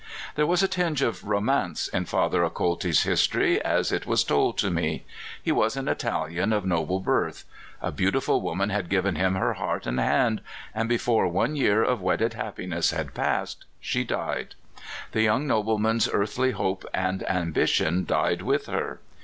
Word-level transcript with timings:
There 0.33 0.47
was 0.47 0.63
a 0.63 0.67
tinge 0.67 1.03
of 1.03 1.23
romance 1.23 1.87
in 1.87 2.05
Father 2.05 2.43
Acolti's 2.43 3.03
history, 3.03 3.61
as 3.63 3.91
it 3.91 4.07
was 4.07 4.23
told 4.23 4.57
to 4.57 4.71
me. 4.71 5.05
He 5.43 5.51
was 5.51 5.77
an 5.77 5.87
Italian 5.87 6.51
of 6.53 6.65
noble 6.65 6.99
birth. 6.99 7.45
A 7.83 7.91
beautiful 7.91 8.41
woman 8.41 8.71
had 8.71 8.89
given 8.89 9.15
him 9.15 9.35
her 9.35 9.53
heart 9.53 9.85
and 9.85 9.99
hand, 9.99 10.41
and 10.73 10.89
before 10.89 11.27
one 11.27 11.55
year 11.55 11.83
of 11.83 12.01
wed 12.01 12.17
ded 12.17 12.33
happiness 12.33 12.89
had 12.89 13.13
passed 13.13 13.65
she 13.79 14.03
died. 14.03 14.55
The 15.11 15.21
young 15.21 15.45
nobleman's 15.45 16.09
earthly 16.11 16.49
hope 16.49 16.83
and 16.95 17.21
ambition 17.29 18.03
died 18.03 18.41
with 18.41 18.65
her. 18.65 19.01